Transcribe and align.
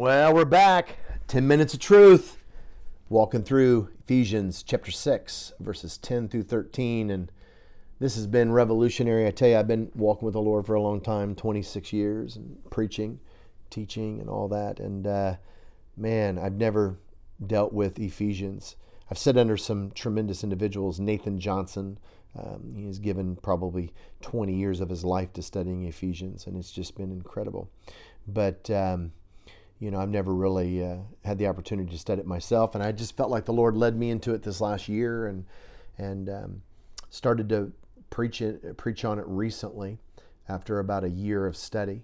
Well, 0.00 0.32
we're 0.32 0.46
back. 0.46 0.96
10 1.28 1.46
minutes 1.46 1.74
of 1.74 1.80
truth. 1.80 2.38
Walking 3.10 3.42
through 3.42 3.90
Ephesians 4.02 4.62
chapter 4.62 4.90
6, 4.90 5.52
verses 5.60 5.98
10 5.98 6.30
through 6.30 6.44
13. 6.44 7.10
And 7.10 7.30
this 7.98 8.14
has 8.14 8.26
been 8.26 8.50
revolutionary. 8.50 9.26
I 9.26 9.30
tell 9.30 9.50
you, 9.50 9.58
I've 9.58 9.68
been 9.68 9.92
walking 9.94 10.24
with 10.24 10.32
the 10.32 10.40
Lord 10.40 10.64
for 10.64 10.72
a 10.74 10.80
long 10.80 11.02
time 11.02 11.34
26 11.34 11.92
years 11.92 12.36
and 12.36 12.56
preaching, 12.70 13.20
teaching, 13.68 14.20
and 14.20 14.30
all 14.30 14.48
that. 14.48 14.80
And 14.80 15.06
uh, 15.06 15.36
man, 15.98 16.38
I've 16.38 16.56
never 16.56 16.98
dealt 17.46 17.74
with 17.74 17.98
Ephesians. 17.98 18.76
I've 19.10 19.18
sat 19.18 19.36
under 19.36 19.58
some 19.58 19.90
tremendous 19.90 20.42
individuals. 20.42 20.98
Nathan 20.98 21.38
Johnson, 21.38 21.98
um, 22.38 22.72
he 22.74 22.86
has 22.86 22.98
given 23.00 23.36
probably 23.36 23.92
20 24.22 24.54
years 24.54 24.80
of 24.80 24.88
his 24.88 25.04
life 25.04 25.34
to 25.34 25.42
studying 25.42 25.84
Ephesians, 25.84 26.46
and 26.46 26.56
it's 26.56 26.72
just 26.72 26.96
been 26.96 27.12
incredible. 27.12 27.68
But 28.26 28.70
um, 28.70 29.12
you 29.80 29.90
know, 29.90 29.98
I've 29.98 30.10
never 30.10 30.34
really 30.34 30.84
uh, 30.84 30.98
had 31.24 31.38
the 31.38 31.46
opportunity 31.46 31.90
to 31.90 31.98
study 31.98 32.20
it 32.20 32.26
myself, 32.26 32.74
and 32.74 32.84
I 32.84 32.92
just 32.92 33.16
felt 33.16 33.30
like 33.30 33.46
the 33.46 33.52
Lord 33.52 33.76
led 33.76 33.96
me 33.96 34.10
into 34.10 34.34
it 34.34 34.42
this 34.42 34.60
last 34.60 34.88
year, 34.88 35.26
and 35.26 35.46
and 35.96 36.28
um, 36.28 36.62
started 37.08 37.48
to 37.48 37.72
preach 38.10 38.42
it, 38.42 38.76
preach 38.76 39.04
on 39.04 39.18
it 39.18 39.24
recently, 39.26 39.98
after 40.48 40.78
about 40.78 41.02
a 41.02 41.08
year 41.08 41.46
of 41.46 41.56
study. 41.56 42.02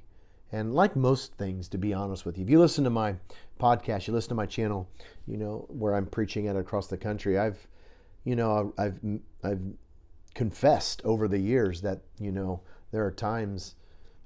And 0.51 0.75
like 0.75 0.97
most 0.97 1.35
things, 1.35 1.69
to 1.69 1.79
be 1.79 1.93
honest 1.93 2.25
with 2.25 2.39
you, 2.39 2.45
if 2.45 2.51
you 2.51 2.59
listen 2.59 2.85
to 2.85 2.91
my 2.91 3.17
podcast, 3.61 4.07
you 4.07 4.15
listen 4.15 4.31
to 4.31 4.35
my 4.35 4.47
channel, 4.47 4.89
you 5.27 5.37
know 5.37 5.67
where 5.69 5.95
I'm 5.95 6.07
preaching 6.07 6.49
at 6.49 6.57
across 6.57 6.87
the 6.87 6.97
country. 6.97 7.39
I've, 7.39 7.67
you 8.25 8.37
know, 8.37 8.73
I've 8.79 8.99
I've 9.45 9.61
confessed 10.35 11.03
over 11.05 11.29
the 11.29 11.39
years 11.39 11.83
that 11.83 12.01
you 12.19 12.33
know 12.33 12.63
there 12.91 13.05
are 13.05 13.13
times, 13.13 13.75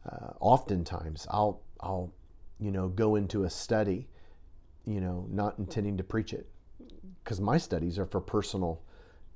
uh, 0.09 0.35
oftentimes 0.39 1.27
I'll 1.31 1.63
I'll 1.81 2.13
you 2.61 2.71
know, 2.71 2.89
go 2.89 3.17
into 3.17 3.45
a 3.45 3.51
study, 3.51 4.09
you 4.85 5.01
know, 5.01 5.27
not 5.31 5.59
intending 5.59 5.97
to 5.97 6.05
preach 6.05 6.33
it. 6.33 6.49
Because 7.25 7.41
my 7.41 7.59
studies 7.59 7.99
are 7.99 8.07
for 8.07 8.21
personal, 8.21 8.83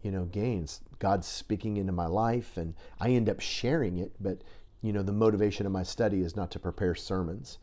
you 0.02 0.10
know, 0.10 0.24
gains. 0.24 0.80
God's 0.98 1.26
speaking 1.26 1.76
into 1.76 1.92
my 1.92 2.06
life 2.06 2.56
and 2.56 2.74
I 3.00 3.10
end 3.10 3.28
up 3.28 3.40
sharing 3.40 3.98
it, 3.98 4.12
but, 4.20 4.42
you 4.82 4.92
know, 4.92 5.02
the 5.02 5.12
motivation 5.12 5.66
of 5.66 5.72
my 5.72 5.82
study 5.82 6.20
is 6.20 6.36
not 6.36 6.50
to 6.52 6.58
prepare 6.58 6.94
sermons. 6.94 7.58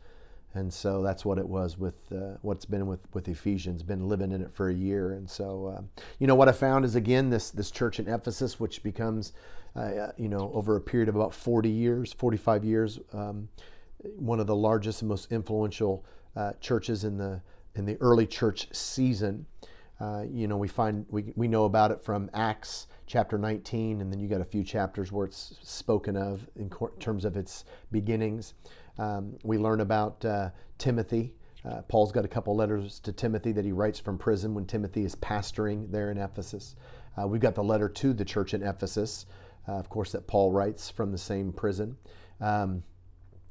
And 0.54 0.72
so 0.72 1.02
that's 1.02 1.24
what 1.24 1.38
it 1.38 1.48
was 1.48 1.78
with 1.78 2.12
uh, 2.12 2.36
what's 2.42 2.66
been 2.66 2.86
with, 2.86 3.06
with 3.14 3.26
Ephesians, 3.26 3.82
been 3.82 4.06
living 4.06 4.32
in 4.32 4.42
it 4.42 4.52
for 4.52 4.68
a 4.68 4.74
year. 4.74 5.12
And 5.12 5.28
so, 5.28 5.66
uh, 5.66 6.02
you 6.18 6.26
know, 6.26 6.34
what 6.34 6.48
I 6.48 6.52
found 6.52 6.84
is 6.84 6.94
again, 6.94 7.30
this, 7.30 7.50
this 7.50 7.70
church 7.70 7.98
in 7.98 8.06
Ephesus, 8.06 8.60
which 8.60 8.82
becomes, 8.82 9.32
uh, 9.74 10.08
you 10.18 10.28
know, 10.28 10.50
over 10.52 10.76
a 10.76 10.80
period 10.80 11.08
of 11.08 11.16
about 11.16 11.32
40 11.32 11.70
years, 11.70 12.12
45 12.12 12.64
years, 12.64 13.00
um, 13.14 13.48
one 14.16 14.40
of 14.40 14.46
the 14.46 14.56
largest 14.56 15.02
and 15.02 15.08
most 15.08 15.30
influential 15.32 16.04
uh, 16.36 16.52
churches 16.60 17.04
in 17.04 17.18
the 17.18 17.42
in 17.74 17.84
the 17.84 17.96
early 18.00 18.26
church 18.26 18.68
season. 18.72 19.46
Uh, 20.00 20.24
you 20.28 20.48
know, 20.48 20.56
we 20.56 20.68
find 20.68 21.06
we, 21.08 21.32
we 21.36 21.46
know 21.46 21.64
about 21.64 21.90
it 21.90 22.02
from 22.02 22.28
Acts 22.34 22.88
chapter 23.06 23.38
19, 23.38 24.00
and 24.00 24.12
then 24.12 24.18
you 24.18 24.28
got 24.28 24.40
a 24.40 24.44
few 24.44 24.64
chapters 24.64 25.12
where 25.12 25.26
it's 25.26 25.54
spoken 25.62 26.16
of 26.16 26.48
in 26.56 26.70
terms 26.98 27.24
of 27.24 27.36
its 27.36 27.64
beginnings. 27.90 28.54
Um, 28.98 29.36
we 29.42 29.58
learn 29.58 29.80
about 29.80 30.24
uh, 30.24 30.50
Timothy. 30.78 31.34
Uh, 31.64 31.82
Paul's 31.82 32.10
got 32.10 32.24
a 32.24 32.28
couple 32.28 32.56
letters 32.56 32.98
to 33.00 33.12
Timothy 33.12 33.52
that 33.52 33.64
he 33.64 33.72
writes 33.72 34.00
from 34.00 34.18
prison 34.18 34.54
when 34.54 34.66
Timothy 34.66 35.04
is 35.04 35.14
pastoring 35.16 35.90
there 35.90 36.10
in 36.10 36.18
Ephesus. 36.18 36.74
Uh, 37.16 37.26
we've 37.26 37.40
got 37.40 37.54
the 37.54 37.62
letter 37.62 37.88
to 37.88 38.12
the 38.12 38.24
church 38.24 38.54
in 38.54 38.62
Ephesus, 38.62 39.26
uh, 39.68 39.72
of 39.72 39.88
course, 39.88 40.12
that 40.12 40.26
Paul 40.26 40.50
writes 40.50 40.90
from 40.90 41.12
the 41.12 41.18
same 41.18 41.52
prison. 41.52 41.96
Um, 42.40 42.82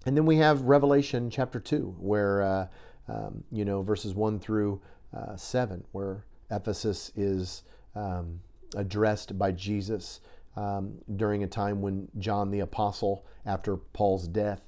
and 0.06 0.18
then 0.18 0.26
we 0.26 0.38
have 0.38 0.62
Revelation 0.62 1.30
chapter 1.30 1.60
2, 1.60 1.96
where, 2.00 2.42
uh, 2.42 2.68
um, 3.08 3.44
you 3.52 3.66
know, 3.66 3.82
verses 3.84 4.16
1 4.16 4.40
through 4.40 4.82
uh, 5.16 5.36
7, 5.36 5.84
where 5.92 6.26
Ephesus 6.50 7.12
is 7.16 7.64
um, 7.96 8.40
addressed 8.76 9.38
by 9.38 9.52
Jesus 9.52 10.20
um, 10.56 10.96
during 11.16 11.44
a 11.44 11.48
time 11.48 11.82
when 11.82 12.08
John 12.18 12.50
the 12.50 12.62
Apostle, 12.62 13.26
after 13.46 13.78
Paul's 13.78 14.28
death, 14.28 14.62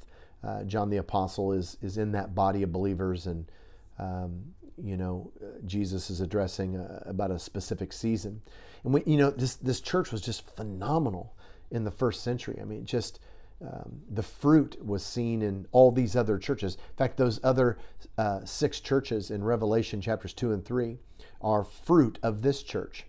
uh, 0.43 0.63
John 0.63 0.89
the 0.89 0.97
Apostle 0.97 1.53
is, 1.53 1.77
is 1.81 1.97
in 1.97 2.11
that 2.11 2.35
body 2.35 2.61
of 2.61 2.71
believers, 2.71 3.25
and, 3.25 3.49
um, 3.97 4.53
you 4.77 4.97
know, 4.97 5.31
Jesus 5.65 6.09
is 6.09 6.21
addressing 6.21 6.75
a, 6.75 6.83
uh, 6.83 7.09
about 7.09 7.31
a 7.31 7.39
specific 7.39 7.91
season. 7.91 8.41
And, 8.83 8.93
we, 8.93 9.03
you 9.05 9.17
know, 9.17 9.31
this, 9.31 9.55
this 9.55 9.81
church 9.81 10.11
was 10.11 10.21
just 10.21 10.55
phenomenal 10.55 11.35
in 11.71 11.85
the 11.85 11.91
first 11.91 12.23
century. 12.23 12.59
I 12.61 12.65
mean, 12.65 12.85
just 12.85 13.19
um, 13.63 14.01
the 14.09 14.23
fruit 14.23 14.83
was 14.85 15.05
seen 15.05 15.41
in 15.41 15.65
all 15.71 15.91
these 15.91 16.15
other 16.15 16.37
churches. 16.37 16.75
In 16.75 16.97
fact, 16.97 17.17
those 17.17 17.39
other 17.43 17.77
uh, 18.17 18.43
six 18.43 18.79
churches 18.79 19.31
in 19.31 19.43
Revelation 19.43 20.01
chapters 20.01 20.33
2 20.33 20.51
and 20.51 20.65
3 20.65 20.97
are 21.41 21.63
fruit 21.63 22.19
of 22.21 22.41
this 22.41 22.61
church. 22.61 23.05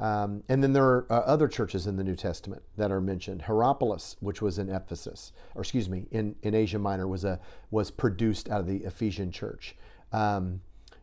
Um, 0.00 0.44
and 0.48 0.62
then 0.62 0.72
there 0.72 0.84
are 0.84 1.06
uh, 1.10 1.18
other 1.20 1.48
churches 1.48 1.86
in 1.86 1.96
the 1.96 2.04
New 2.04 2.14
Testament 2.14 2.62
that 2.76 2.92
are 2.92 3.00
mentioned. 3.00 3.42
Hierapolis, 3.42 4.16
which 4.20 4.40
was 4.40 4.58
in 4.58 4.70
Ephesus, 4.70 5.32
or 5.54 5.62
excuse 5.62 5.88
me, 5.88 6.06
in, 6.10 6.36
in 6.42 6.54
Asia 6.54 6.78
Minor, 6.78 7.08
was 7.08 7.24
a 7.24 7.40
was 7.70 7.90
produced 7.90 8.48
out 8.48 8.60
of 8.60 8.66
the 8.66 8.84
Ephesian 8.84 9.32
church. 9.32 9.74
Um, 10.12 10.60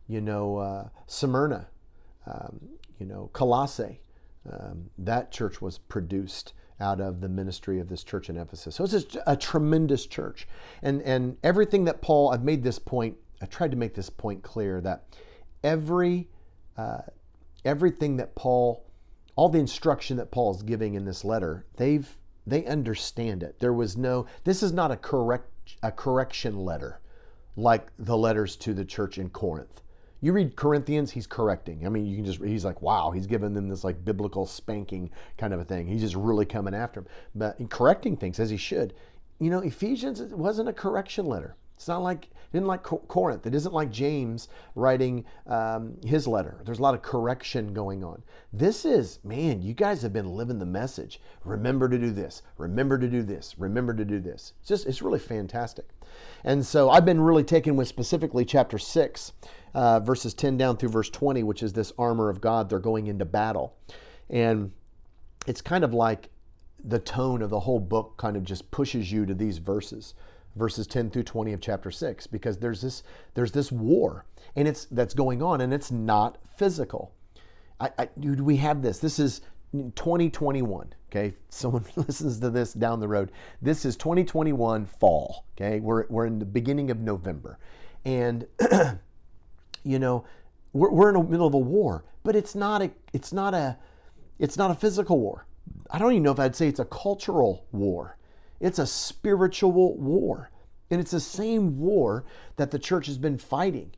you 0.07 0.21
know, 0.21 0.57
uh, 0.57 0.87
Smyrna, 1.07 1.67
um, 2.25 2.61
you 2.97 3.05
know, 3.05 3.29
Colossae, 3.33 3.99
um, 4.49 4.91
that 4.97 5.31
church 5.31 5.61
was 5.61 5.77
produced 5.77 6.53
out 6.79 6.99
of 6.99 7.21
the 7.21 7.29
ministry 7.29 7.79
of 7.79 7.87
this 7.87 8.03
church 8.03 8.29
in 8.29 8.37
Ephesus. 8.37 8.75
So 8.75 8.83
it's 8.83 9.17
a 9.25 9.35
tremendous 9.35 10.05
church. 10.05 10.47
And, 10.81 11.01
and 11.03 11.37
everything 11.43 11.85
that 11.85 12.01
Paul, 12.01 12.31
I've 12.31 12.43
made 12.43 12.63
this 12.63 12.79
point, 12.79 13.15
I 13.41 13.45
tried 13.45 13.71
to 13.71 13.77
make 13.77 13.93
this 13.93 14.09
point 14.09 14.43
clear 14.43 14.81
that 14.81 15.05
every, 15.63 16.29
uh, 16.77 17.01
everything 17.63 18.17
that 18.17 18.35
Paul, 18.35 18.85
all 19.35 19.49
the 19.49 19.59
instruction 19.59 20.17
that 20.17 20.31
Paul 20.31 20.55
is 20.55 20.63
giving 20.63 20.95
in 20.95 21.05
this 21.05 21.23
letter, 21.23 21.65
they've, 21.77 22.17
they 22.45 22.65
understand 22.65 23.41
it. 23.41 23.59
There 23.59 23.73
was 23.73 23.95
no, 23.97 24.25
this 24.43 24.61
is 24.61 24.71
not 24.71 24.91
a 24.91 24.97
correct, 24.97 25.49
a 25.81 25.91
correction 25.91 26.59
letter 26.59 26.99
like 27.55 27.87
the 27.97 28.17
letters 28.17 28.55
to 28.57 28.73
the 28.73 28.85
church 28.85 29.17
in 29.17 29.29
Corinth. 29.29 29.81
You 30.25 30.33
read 30.33 30.55
Corinthians, 30.55 31.11
he's 31.11 31.27
correcting. 31.27 31.85
I 31.85 31.89
mean, 31.89 32.07
you 32.07 32.15
can 32.15 32.25
just, 32.25 32.43
he's 32.43 32.65
like, 32.65 32.81
wow, 32.81 33.11
he's 33.11 33.27
giving 33.27 33.53
them 33.53 33.69
this 33.69 33.83
like 33.83 34.03
biblical 34.03 34.47
spanking 34.47 35.11
kind 35.37 35.53
of 35.53 35.59
a 35.59 35.63
thing. 35.63 35.85
He's 35.85 36.01
just 36.01 36.15
really 36.15 36.47
coming 36.47 36.73
after 36.73 37.01
them, 37.01 37.09
but 37.35 37.69
correcting 37.69 38.17
things 38.17 38.39
as 38.39 38.49
he 38.49 38.57
should. 38.57 38.95
You 39.37 39.51
know, 39.51 39.59
Ephesians 39.59 40.19
wasn't 40.33 40.67
a 40.67 40.73
correction 40.73 41.27
letter. 41.27 41.55
It's 41.75 41.87
not 41.87 42.01
like, 42.01 42.25
it 42.25 42.57
isn't 42.57 42.65
like 42.65 42.81
Corinth. 42.81 43.45
It 43.45 43.53
isn't 43.53 43.71
like 43.71 43.91
James 43.91 44.47
writing 44.73 45.25
um, 45.45 45.97
his 46.03 46.25
letter. 46.25 46.59
There's 46.65 46.79
a 46.79 46.81
lot 46.81 46.95
of 46.95 47.03
correction 47.03 47.71
going 47.71 48.03
on. 48.03 48.23
This 48.51 48.83
is, 48.83 49.19
man, 49.23 49.61
you 49.61 49.75
guys 49.75 50.01
have 50.01 50.13
been 50.13 50.35
living 50.35 50.57
the 50.57 50.65
message. 50.65 51.21
Remember 51.43 51.87
to 51.87 51.99
do 51.99 52.09
this. 52.09 52.41
Remember 52.57 52.97
to 52.97 53.07
do 53.07 53.21
this. 53.21 53.53
Remember 53.59 53.93
to 53.93 54.05
do 54.05 54.19
this. 54.19 54.53
It's 54.61 54.69
just, 54.69 54.87
it's 54.87 55.03
really 55.03 55.19
fantastic. 55.19 55.85
And 56.43 56.65
so 56.65 56.89
I've 56.89 57.05
been 57.05 57.21
really 57.21 57.43
taken 57.43 57.75
with 57.75 57.87
specifically 57.87 58.43
chapter 58.45 58.79
6 58.79 59.33
uh, 59.75 59.99
verses 59.99 60.33
10 60.33 60.57
down 60.57 60.77
through 60.77 60.89
verse 60.89 61.09
20, 61.09 61.43
which 61.43 61.61
is 61.61 61.73
this 61.73 61.93
armor 61.99 62.29
of 62.29 62.41
God. 62.41 62.69
They're 62.69 62.79
going 62.79 63.07
into 63.07 63.25
battle. 63.25 63.75
And 64.29 64.71
it's 65.45 65.61
kind 65.61 65.83
of 65.83 65.93
like 65.93 66.29
the 66.83 66.99
tone 66.99 67.41
of 67.41 67.49
the 67.49 67.59
whole 67.59 67.79
book 67.79 68.15
kind 68.17 68.37
of 68.37 68.43
just 68.43 68.71
pushes 68.71 69.11
you 69.11 69.25
to 69.25 69.33
these 69.33 69.57
verses 69.59 70.15
verses 70.55 70.87
10 70.87 71.09
through 71.09 71.23
20 71.23 71.53
of 71.53 71.61
chapter 71.61 71.91
6 71.91 72.27
because 72.27 72.57
there's 72.57 72.81
this 72.81 73.03
there's 73.33 73.51
this 73.51 73.71
war 73.71 74.25
and 74.55 74.67
it's 74.67 74.85
that's 74.85 75.13
going 75.13 75.41
on 75.41 75.61
and 75.61 75.73
it's 75.73 75.91
not 75.91 76.37
physical. 76.57 77.13
I, 77.79 77.89
I, 77.97 78.09
dude, 78.17 78.39
we 78.39 78.55
have 78.57 78.81
this. 78.81 78.99
This 78.99 79.19
is 79.19 79.41
2021 79.73 80.93
okay? 81.11 81.33
Someone 81.49 81.85
listens 81.97 82.39
to 82.39 82.49
this 82.49 82.73
down 82.73 82.99
the 82.99 83.07
road. 83.07 83.31
This 83.61 83.83
is 83.83 83.97
2021 83.97 84.85
fall 84.85 85.45
okay? 85.57 85.79
We're, 85.79 86.05
we're 86.07 86.25
in 86.25 86.39
the 86.39 86.45
beginning 86.45 86.89
of 86.91 86.99
november. 86.99 87.59
And 88.05 88.45
you 89.85 89.99
know, 89.99 90.25
we're, 90.73 90.91
we're 90.91 91.09
in 91.09 91.15
the 91.15 91.23
middle 91.23 91.47
of 91.47 91.53
a 91.53 91.59
war, 91.59 92.03
but 92.23 92.35
it's 92.35 92.55
not 92.55 92.81
a, 92.81 92.91
it's 93.13 93.31
not 93.31 93.53
a, 93.53 93.77
it's 94.39 94.57
not 94.57 94.71
a 94.71 94.75
physical 94.75 95.19
war. 95.19 95.45
I 95.89 95.99
don't 95.99 96.11
even 96.11 96.23
know 96.23 96.31
if 96.31 96.39
I'd 96.39 96.55
say 96.55 96.67
it's 96.67 96.79
a 96.79 96.85
cultural 96.85 97.65
war. 97.71 98.17
It's 98.59 98.79
a 98.79 98.87
spiritual 98.87 99.95
war. 99.97 100.51
And 100.89 100.99
it's 100.99 101.11
the 101.11 101.19
same 101.19 101.79
war 101.79 102.25
that 102.57 102.71
the 102.71 102.79
church 102.79 103.07
has 103.07 103.17
been 103.17 103.37
fighting 103.37 103.91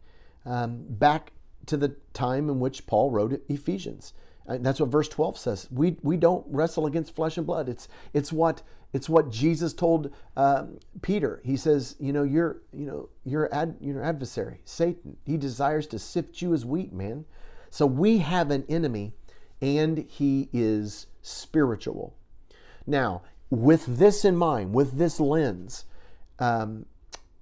um, 0.46 0.86
back 0.88 1.32
to 1.66 1.78
the 1.78 1.96
time 2.14 2.50
in 2.50 2.60
which 2.60 2.88
Paul 2.88 3.12
wrote 3.12 3.42
Ephesians. 3.50 4.14
And 4.48 4.66
that's 4.66 4.80
what 4.80 4.90
verse 4.90 5.10
12 5.10 5.38
says. 5.38 5.68
We, 5.72 5.98
we 6.02 6.18
don't 6.18 6.46
wrestle 6.50 6.86
against 6.86 7.16
flesh 7.16 7.38
and 7.38 7.46
blood. 7.46 7.68
It's, 7.68 7.88
it's 8.14 8.32
what 8.32 8.64
it's 8.94 9.10
what 9.10 9.30
Jesus 9.30 9.74
told 9.74 10.14
uh, 10.36 10.66
Peter. 11.02 11.42
He 11.44 11.58
says, 11.58 11.96
you 12.00 12.14
know, 12.14 12.24
you're, 12.24 12.62
you 12.72 12.86
know, 12.86 13.10
your 13.26 13.54
ad, 13.54 13.76
your 13.82 14.04
adversary, 14.04 14.62
Satan. 14.64 15.18
He 15.26 15.38
desires 15.38 15.88
to 15.88 16.00
sift 16.00 16.42
you 16.42 16.54
as 16.54 16.66
wheat, 16.66 16.94
man. 16.94 17.26
So 17.70 17.86
we 17.86 18.20
have 18.20 18.50
an 18.50 18.66
enemy, 18.70 19.14
and 19.62 20.00
he 20.10 20.50
is 20.54 21.08
spiritual. 21.22 22.16
Now, 22.86 23.24
with 23.50 23.86
this 23.86 24.24
in 24.24 24.38
mind, 24.38 24.74
with 24.74 24.98
this 24.98 25.20
lens, 25.20 25.84
um, 26.40 26.86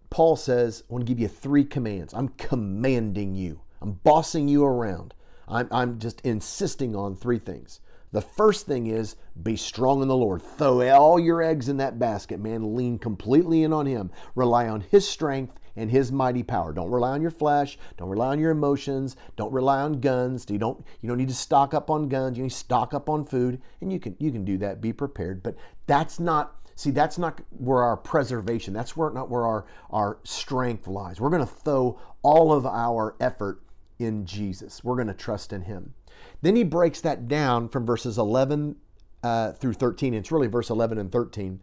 Paul 0.09 0.35
says, 0.35 0.83
I 0.89 0.93
want 0.93 1.05
to 1.05 1.11
give 1.11 1.19
you 1.19 1.27
three 1.27 1.63
commands. 1.63 2.13
I'm 2.13 2.29
commanding 2.29 3.35
you, 3.35 3.61
I'm 3.81 3.93
bossing 4.03 4.47
you 4.47 4.65
around. 4.65 5.13
I'm, 5.47 5.67
I'm 5.71 5.99
just 5.99 6.21
insisting 6.21 6.95
on 6.95 7.15
three 7.15 7.39
things. 7.39 7.79
The 8.11 8.21
first 8.21 8.65
thing 8.65 8.87
is 8.87 9.17
be 9.43 9.57
strong 9.57 10.01
in 10.01 10.07
the 10.07 10.15
Lord. 10.15 10.41
Throw 10.41 10.87
all 10.89 11.19
your 11.19 11.41
eggs 11.41 11.67
in 11.67 11.77
that 11.77 11.99
basket, 11.99 12.39
man. 12.39 12.75
Lean 12.75 12.97
completely 12.97 13.63
in 13.63 13.73
on 13.73 13.85
Him. 13.85 14.09
Rely 14.35 14.69
on 14.69 14.81
His 14.81 15.05
strength 15.05 15.59
and 15.75 15.91
His 15.91 16.11
mighty 16.13 16.41
power. 16.41 16.71
Don't 16.71 16.89
rely 16.89 17.11
on 17.11 17.21
your 17.21 17.31
flesh. 17.31 17.77
Don't 17.97 18.07
rely 18.07 18.27
on 18.27 18.39
your 18.39 18.51
emotions. 18.51 19.17
Don't 19.35 19.51
rely 19.51 19.81
on 19.81 19.99
guns. 19.99 20.45
You 20.49 20.57
don't 20.57 20.85
you 21.01 21.09
don't 21.09 21.17
need 21.17 21.27
to 21.27 21.35
stock 21.35 21.73
up 21.73 21.89
on 21.89 22.07
guns. 22.07 22.37
You 22.37 22.43
need 22.43 22.51
to 22.51 22.55
stock 22.55 22.93
up 22.93 23.09
on 23.09 23.25
food, 23.25 23.61
and 23.81 23.91
you 23.91 23.99
can 23.99 24.15
you 24.17 24.31
can 24.31 24.45
do 24.45 24.57
that. 24.59 24.79
Be 24.79 24.93
prepared. 24.93 25.43
But 25.43 25.55
that's 25.85 26.17
not 26.17 26.55
see 26.75 26.91
that's 26.91 27.17
not 27.17 27.41
where 27.49 27.83
our 27.83 27.97
preservation. 27.97 28.73
That's 28.73 28.95
where 28.95 29.09
not 29.09 29.29
where 29.29 29.45
our 29.45 29.65
our 29.89 30.19
strength 30.23 30.87
lies. 30.87 31.19
We're 31.19 31.31
going 31.31 31.45
to 31.45 31.53
throw 31.53 31.99
all 32.21 32.53
of 32.53 32.65
our 32.65 33.17
effort 33.19 33.61
in 33.99 34.25
Jesus. 34.25 34.83
We're 34.83 34.95
going 34.95 35.07
to 35.07 35.13
trust 35.13 35.53
in 35.53 35.63
Him. 35.63 35.93
Then 36.41 36.55
he 36.55 36.63
breaks 36.63 37.01
that 37.01 37.27
down 37.27 37.69
from 37.69 37.85
verses 37.85 38.17
11 38.17 38.75
uh, 39.23 39.53
through 39.53 39.73
13. 39.73 40.13
It's 40.13 40.31
really 40.31 40.47
verse 40.47 40.69
11 40.69 40.97
and 40.97 41.11
13, 41.11 41.59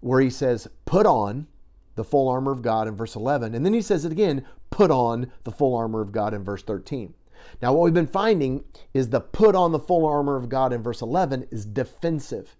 where 0.00 0.20
he 0.20 0.30
says, 0.30 0.68
Put 0.84 1.06
on 1.06 1.46
the 1.94 2.04
full 2.04 2.28
armor 2.28 2.52
of 2.52 2.62
God 2.62 2.86
in 2.88 2.96
verse 2.96 3.16
11. 3.16 3.54
And 3.54 3.64
then 3.64 3.72
he 3.72 3.82
says 3.82 4.04
it 4.04 4.12
again, 4.12 4.44
Put 4.70 4.90
on 4.90 5.32
the 5.44 5.52
full 5.52 5.74
armor 5.74 6.00
of 6.00 6.12
God 6.12 6.34
in 6.34 6.44
verse 6.44 6.62
13. 6.62 7.14
Now, 7.62 7.72
what 7.72 7.84
we've 7.84 7.94
been 7.94 8.06
finding 8.06 8.64
is 8.92 9.08
the 9.08 9.20
put 9.20 9.54
on 9.54 9.72
the 9.72 9.78
full 9.78 10.04
armor 10.04 10.36
of 10.36 10.48
God 10.48 10.72
in 10.72 10.82
verse 10.82 11.00
11 11.00 11.48
is 11.50 11.64
defensive 11.64 12.56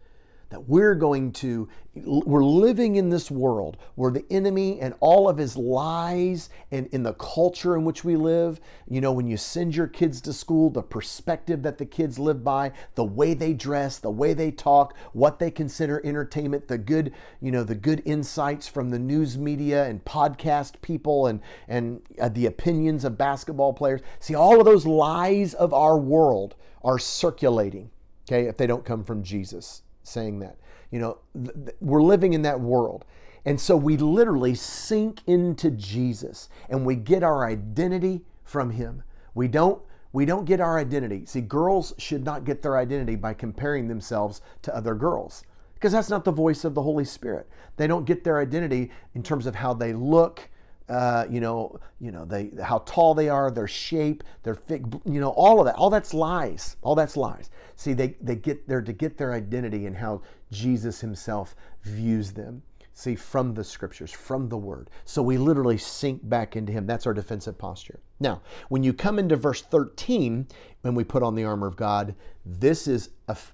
that 0.57 0.67
we're 0.67 0.95
going 0.95 1.31
to, 1.31 1.69
we're 1.95 2.43
living 2.43 2.97
in 2.97 3.11
this 3.11 3.31
world 3.31 3.77
where 3.95 4.11
the 4.11 4.25
enemy 4.31 4.81
and 4.81 4.95
all 5.01 5.29
of 5.29 5.37
his 5.37 5.55
lies 5.55 6.49
and 6.71 6.87
in 6.93 7.03
the 7.03 7.13
culture 7.13 7.77
in 7.77 7.85
which 7.85 8.05
we 8.05 8.17
live, 8.17 8.59
you 8.89 9.03
know, 9.03 9.13
when 9.13 9.27
you 9.27 9.37
send 9.37 9.77
your 9.77 9.87
kids 9.87 10.19
to 10.23 10.33
school, 10.33 10.71
the 10.71 10.83
perspective 10.83 11.63
that 11.63 11.77
the 11.77 11.85
kids 11.85 12.19
live 12.19 12.43
by, 12.43 12.73
the 12.95 13.05
way 13.05 13.35
they 13.35 13.53
dress, 13.53 13.99
the 13.99 14.11
way 14.11 14.33
they 14.33 14.51
talk, 14.51 14.97
what 15.13 15.39
they 15.39 15.51
consider 15.51 16.01
entertainment, 16.07 16.69
the 16.69 16.79
good, 16.79 17.13
you 17.43 17.53
know, 17.53 17.63
the 17.63 17.75
good 17.75 18.01
insights 18.07 18.67
from 18.67 18.89
the 18.89 18.99
news 18.99 19.37
media 19.37 19.85
and 19.85 20.03
podcast 20.07 20.81
people 20.81 21.27
and, 21.27 21.43
and 21.69 22.01
uh, 22.19 22.31
the 22.31 22.47
opinions 22.47 23.05
of 23.05 23.19
basketball 23.19 23.75
players. 23.75 24.01
See, 24.21 24.35
all 24.35 24.59
of 24.59 24.65
those 24.65 24.87
lies 24.87 25.53
of 25.53 25.75
our 25.75 25.99
world 25.99 26.55
are 26.83 26.99
circulating, 26.99 27.91
okay, 28.27 28.47
if 28.47 28.57
they 28.57 28.67
don't 28.67 28.87
come 28.87 29.05
from 29.05 29.23
Jesus 29.23 29.83
saying 30.07 30.41
that. 30.41 30.57
You 30.91 31.01
know, 31.01 31.19
th- 31.35 31.55
th- 31.55 31.77
we're 31.81 32.03
living 32.03 32.33
in 32.33 32.43
that 32.43 32.61
world. 32.61 33.05
And 33.45 33.61
so 33.61 33.77
we 33.77 33.97
literally 33.97 34.55
sink 34.55 35.21
into 35.27 35.71
Jesus 35.71 36.49
and 36.69 36.85
we 36.85 36.97
get 36.97 37.23
our 37.23 37.47
identity 37.47 38.25
from 38.45 38.71
him. 38.71 39.03
We 39.35 39.49
don't 39.49 39.81
we 40.13 40.25
don't 40.25 40.47
get 40.47 40.61
our 40.61 40.79
identity. 40.79 41.27
See, 41.27 41.43
girls 41.43 41.93
should 41.99 42.25
not 42.25 42.45
get 42.45 42.63
their 42.63 42.79
identity 42.79 43.17
by 43.17 43.35
comparing 43.35 43.87
themselves 43.87 44.41
to 44.63 44.75
other 44.75 44.95
girls 44.95 45.45
because 45.75 45.93
that's 45.93 46.09
not 46.09 46.25
the 46.25 46.33
voice 46.33 46.65
of 46.65 46.75
the 46.75 46.83
Holy 46.83 47.05
Spirit. 47.05 47.47
They 47.77 47.87
don't 47.87 48.07
get 48.07 48.25
their 48.25 48.41
identity 48.41 48.91
in 49.15 49.23
terms 49.23 49.47
of 49.47 49.55
how 49.55 49.75
they 49.75 49.93
look, 49.93 50.49
uh, 50.89 51.27
you 51.29 51.41
know, 51.41 51.79
you 52.01 52.13
know, 52.13 52.25
they 52.25 52.51
how 52.63 52.79
tall 52.79 53.15
they 53.15 53.29
are, 53.29 53.51
their 53.51 53.67
shape, 53.67 54.23
their 54.43 54.55
fit, 54.55 54.83
you 55.05 55.21
know, 55.21 55.31
all 55.31 55.59
of 55.59 55.67
that. 55.67 55.75
All 55.75 55.91
that's 55.91 56.15
lies. 56.15 56.77
All 56.83 56.95
that's 56.95 57.17
lies. 57.17 57.51
See, 57.75 57.93
they 57.93 58.17
they 58.21 58.37
get 58.37 58.69
there 58.69 58.83
to 58.83 58.93
get 58.93 59.19
their 59.19 59.33
identity 59.33 59.87
and 59.87 59.97
how 59.97 60.23
Jesus 60.53 61.01
Himself 61.01 61.57
views 61.83 62.33
them. 62.33 62.63
See, 62.93 63.15
from 63.15 63.53
the 63.53 63.65
scriptures, 63.65 64.11
from 64.11 64.49
the 64.49 64.57
word. 64.57 64.89
So 65.05 65.21
we 65.23 65.37
literally 65.37 65.77
sink 65.77 66.27
back 66.27 66.57
into 66.57 66.73
Him. 66.73 66.87
That's 66.87 67.07
our 67.07 67.13
defensive 67.13 67.59
posture. 67.59 68.01
Now, 68.21 68.41
when 68.71 68.83
you 68.83 68.95
come 68.95 69.19
into 69.19 69.37
verse 69.37 69.61
13, 69.61 70.47
when 70.81 70.95
we 70.95 71.05
put 71.05 71.23
on 71.23 71.35
the 71.35 71.45
armor 71.45 71.67
of 71.67 71.77
God, 71.77 72.15
this 72.47 72.89
is 72.89 73.11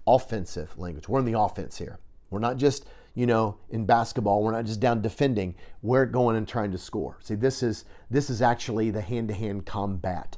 offensive 0.07 0.79
language. 0.79 1.09
We're 1.09 1.19
in 1.19 1.25
the 1.25 1.41
offense 1.41 1.79
here. 1.79 1.99
We're 2.31 2.39
not 2.39 2.57
just 2.57 2.87
you 3.15 3.27
know, 3.27 3.59
in 3.71 3.85
basketball, 3.85 4.43
we're 4.43 4.53
not 4.53 4.65
just 4.65 4.81
down 4.81 5.03
defending, 5.03 5.55
we're 5.83 6.07
going 6.07 6.37
and 6.37 6.49
trying 6.49 6.73
to 6.73 6.79
score. 6.79 7.19
See, 7.21 7.35
this 7.35 7.63
is 7.63 7.85
this 8.11 8.31
is 8.31 8.41
actually 8.43 8.91
the 8.91 9.01
hand-to-hand 9.01 9.67
combat. 9.67 10.37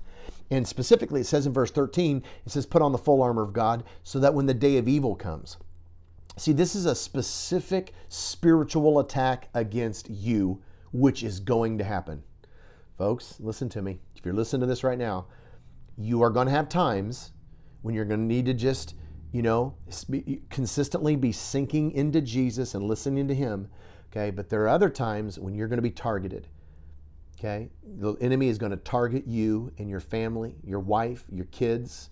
And 0.51 0.67
specifically, 0.67 1.21
it 1.21 1.27
says 1.27 1.47
in 1.47 1.53
verse 1.53 1.71
13, 1.71 2.23
it 2.45 2.53
says, 2.53 2.67
put 2.67 2.83
on 2.83 2.93
the 2.93 2.99
full 2.99 3.23
armor 3.23 3.43
of 3.43 3.53
God 3.53 3.85
so 4.03 4.21
that 4.21 4.35
when 4.35 4.47
the 4.47 4.55
day 4.55 4.77
of 4.77 4.89
evil 4.89 5.15
comes. 5.15 5.57
See, 6.37 6.53
this 6.53 6.75
is 6.75 6.87
a 6.87 6.95
specific 6.95 7.93
spiritual 8.09 8.99
attack 8.99 9.49
against 9.55 10.11
you, 10.11 10.63
which 10.93 11.23
is 11.23 11.41
going 11.41 11.79
to 11.79 11.85
happen. 11.85 12.23
Folks, 12.99 13.37
listen 13.41 13.69
to 13.71 13.83
me. 13.83 14.01
If 14.17 14.25
you're 14.25 14.35
listening 14.35 14.61
to 14.61 14.67
this 14.67 14.85
right 14.85 14.99
now, 14.99 15.27
you 15.97 16.23
are 16.23 16.31
going 16.31 16.47
to 16.47 16.53
have 16.53 16.69
times 16.69 17.33
when 17.83 17.95
you're 17.95 18.05
going 18.05 18.21
to 18.21 18.27
need 18.27 18.47
to 18.47 18.55
just 18.55 18.95
you 19.35 19.43
know, 19.43 19.75
consistently 20.49 21.17
be 21.17 21.33
sinking 21.33 21.91
into 21.91 22.21
Jesus 22.21 22.77
and 22.77 22.85
listening 22.85 23.27
to 23.27 23.35
Him. 23.35 23.69
Okay, 24.13 24.31
but 24.31 24.49
there 24.49 24.63
are 24.63 24.69
other 24.69 24.89
times 24.89 25.41
when 25.41 25.57
you're 25.57 25.67
going 25.67 25.79
to 25.79 25.83
be 25.83 25.91
targeted. 25.91 26.47
Okay, 27.37 27.69
the 27.99 28.13
enemy 28.21 28.47
is 28.47 28.59
going 28.59 28.71
to 28.71 28.77
target 28.77 29.27
you 29.27 29.73
and 29.79 29.91
your 29.91 29.99
family, 29.99 30.55
your 30.63 30.79
wife, 30.79 31.25
your 31.33 31.47
kids. 31.47 32.11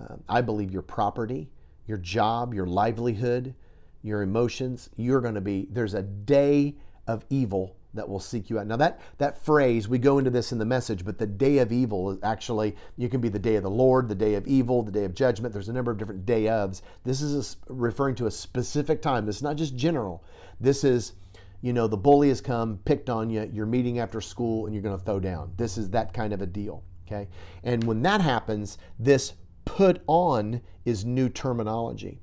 Uh, 0.00 0.16
I 0.30 0.40
believe 0.40 0.70
your 0.70 0.80
property, 0.80 1.50
your 1.86 1.98
job, 1.98 2.54
your 2.54 2.66
livelihood, 2.66 3.54
your 4.00 4.22
emotions. 4.22 4.88
You're 4.96 5.20
going 5.20 5.34
to 5.34 5.42
be, 5.42 5.68
there's 5.70 5.92
a 5.92 6.02
day 6.02 6.76
of 7.06 7.26
evil 7.28 7.76
that 7.94 8.08
will 8.08 8.20
seek 8.20 8.48
you 8.50 8.58
out. 8.58 8.66
Now 8.66 8.76
that 8.76 9.00
that 9.18 9.44
phrase, 9.44 9.88
we 9.88 9.98
go 9.98 10.18
into 10.18 10.30
this 10.30 10.52
in 10.52 10.58
the 10.58 10.64
message, 10.64 11.04
but 11.04 11.18
the 11.18 11.26
day 11.26 11.58
of 11.58 11.72
evil 11.72 12.10
is 12.10 12.18
actually 12.22 12.76
you 12.96 13.08
can 13.08 13.20
be 13.20 13.28
the 13.28 13.38
day 13.38 13.56
of 13.56 13.62
the 13.62 13.70
Lord, 13.70 14.08
the 14.08 14.14
day 14.14 14.34
of 14.34 14.46
evil, 14.46 14.82
the 14.82 14.92
day 14.92 15.04
of 15.04 15.14
judgment. 15.14 15.52
There's 15.52 15.68
a 15.68 15.72
number 15.72 15.90
of 15.90 15.98
different 15.98 16.26
day 16.26 16.44
ofs. 16.44 16.82
This 17.04 17.20
is 17.20 17.56
a, 17.68 17.72
referring 17.72 18.14
to 18.16 18.26
a 18.26 18.30
specific 18.30 19.02
time. 19.02 19.28
Is 19.28 19.42
not 19.42 19.56
just 19.56 19.76
general. 19.76 20.24
This 20.60 20.84
is 20.84 21.14
you 21.60 21.72
know 21.72 21.86
the 21.86 21.96
bully 21.96 22.28
has 22.28 22.40
come, 22.40 22.78
picked 22.84 23.10
on 23.10 23.30
you. 23.30 23.48
You're 23.52 23.66
meeting 23.66 23.98
after 23.98 24.20
school, 24.20 24.66
and 24.66 24.74
you're 24.74 24.82
going 24.82 24.98
to 24.98 25.04
throw 25.04 25.20
down. 25.20 25.52
This 25.56 25.78
is 25.78 25.90
that 25.90 26.12
kind 26.12 26.32
of 26.32 26.42
a 26.42 26.46
deal. 26.46 26.82
Okay, 27.06 27.28
and 27.62 27.84
when 27.84 28.02
that 28.02 28.20
happens, 28.20 28.78
this 28.98 29.34
put 29.64 30.02
on 30.06 30.60
is 30.84 31.04
new 31.04 31.28
terminology. 31.28 32.18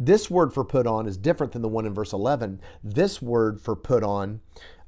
This 0.00 0.28
word 0.28 0.52
for 0.52 0.64
put 0.64 0.86
on 0.86 1.06
is 1.06 1.16
different 1.16 1.52
than 1.52 1.62
the 1.62 1.68
one 1.68 1.86
in 1.86 1.94
verse 1.94 2.12
11. 2.12 2.60
This 2.82 3.22
word 3.22 3.60
for 3.60 3.76
put 3.76 4.02
on 4.02 4.40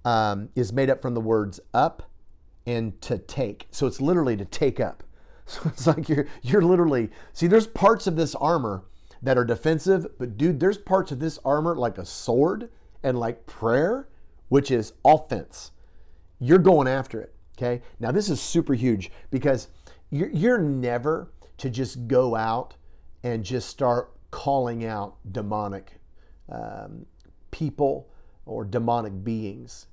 um, 0.05 0.49
is 0.55 0.73
made 0.73 0.91
up 0.91 1.03
from 1.03 1.15
the 1.15 1.21
words 1.21 1.61
up 1.73 2.11
and 2.67 3.01
to 3.03 3.19
take. 3.19 3.67
So 3.71 3.87
it's 3.87 4.01
literally 4.01 4.37
to 4.37 4.45
take 4.45 4.81
up. 4.81 5.03
So 5.47 5.61
it's 5.67 5.87
like 5.87 6.09
you're 6.09 6.27
you're 6.41 6.63
literally 6.63 7.11
see. 7.35 7.47
There's 7.47 7.67
parts 7.67 8.07
of 8.07 8.17
this 8.17 8.35
armor 8.35 8.85
that 9.21 9.37
are 9.37 9.45
defensive, 9.45 10.07
but 10.19 10.39
dude, 10.39 10.59
there's 10.59 10.79
parts 10.79 11.13
of 11.13 11.19
this 11.19 11.39
armor 11.45 11.77
like 11.77 11.99
a 11.99 12.07
sword 12.07 12.71
and 13.03 13.21
like 13.21 13.45
prayer, 13.45 14.09
which 14.49 14.71
is 14.71 14.95
offense. 15.05 15.73
You're 16.39 16.59
going 16.59 16.89
after 16.89 17.21
it. 17.21 17.35
Okay. 17.59 17.83
Now 18.01 18.11
this 18.11 18.31
is 18.31 18.41
super 18.41 18.73
huge 18.73 19.11
because 19.31 19.69
you're, 20.11 20.31
you're 20.31 20.59
never 20.59 21.31
to 21.59 21.69
just 21.69 22.09
go 22.09 22.35
out 22.35 22.75
and 23.23 23.45
just 23.45 23.69
start 23.69 24.13
calling 24.31 24.87
out 24.87 25.17
demonic 25.31 25.93
um, 26.51 27.05
people 27.51 28.09
or 28.47 28.65
demonic 28.65 29.25
beings 29.25 29.87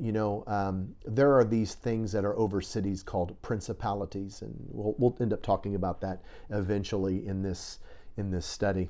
you 0.00 0.12
know, 0.12 0.44
um, 0.46 0.94
there 1.04 1.34
are 1.34 1.44
these 1.44 1.74
things 1.74 2.12
that 2.12 2.24
are 2.24 2.36
over 2.36 2.60
cities 2.60 3.02
called 3.02 3.40
principalities, 3.42 4.42
and 4.42 4.54
we'll, 4.70 4.94
we'll 4.98 5.16
end 5.20 5.32
up 5.32 5.42
talking 5.42 5.74
about 5.74 6.00
that 6.00 6.22
eventually 6.50 7.26
in 7.26 7.42
this 7.42 7.78
in 8.16 8.30
this 8.30 8.46
study 8.46 8.88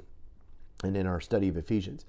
and 0.82 0.96
in 0.96 1.06
our 1.06 1.20
study 1.20 1.48
of 1.48 1.56
Ephesians. 1.56 2.06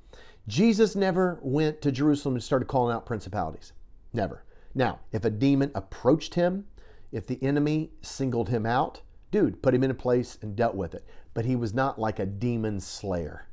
Jesus 0.48 0.96
never 0.96 1.40
went 1.42 1.82
to 1.82 1.92
Jerusalem 1.92 2.36
and 2.36 2.44
started 2.44 2.68
calling 2.68 2.96
out 2.96 3.06
principalities. 3.06 3.74
Never. 4.14 4.44
Now, 4.74 5.00
if 5.12 5.26
a 5.26 5.30
demon 5.30 5.72
approached 5.76 6.36
him, 6.36 6.66
if 7.12 7.28
the 7.28 7.42
enemy 7.44 7.92
singled 8.02 8.50
him 8.50 8.66
out, 8.66 9.02
dude, 9.30 9.62
put 9.62 9.74
him 9.74 9.84
in 9.84 9.92
a 9.92 9.96
place 9.96 10.38
and 10.42 10.56
dealt 10.56 10.76
with 10.76 10.94
it. 10.94 11.06
But 11.34 11.46
he 11.46 11.56
was 11.56 11.74
not 11.74 12.00
like 12.00 12.20
a 12.20 12.26
demon 12.26 12.80
slayer. 12.80 13.48